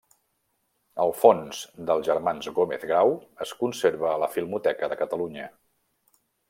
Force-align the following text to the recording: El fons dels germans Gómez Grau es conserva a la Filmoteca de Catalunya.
El 1.03 1.13
fons 1.23 1.59
dels 1.91 2.09
germans 2.09 2.49
Gómez 2.61 2.87
Grau 2.93 3.15
es 3.47 3.55
conserva 3.63 4.11
a 4.15 4.19
la 4.27 4.33
Filmoteca 4.37 4.95
de 4.95 4.99
Catalunya. 5.05 5.51